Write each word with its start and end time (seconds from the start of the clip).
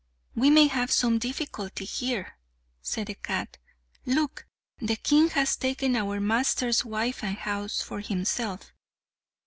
"We 0.33 0.49
may 0.49 0.65
have 0.65 0.91
some 0.91 1.19
difficulty 1.19 1.85
here," 1.85 2.39
said 2.81 3.05
the 3.05 3.13
cat. 3.13 3.59
"Look, 4.03 4.47
the 4.79 4.95
king 4.95 5.29
has 5.29 5.55
taken 5.55 5.95
our 5.95 6.19
master's 6.19 6.83
wife 6.83 7.23
and 7.23 7.37
house 7.37 7.83
for 7.83 7.99
himself. 7.99 8.71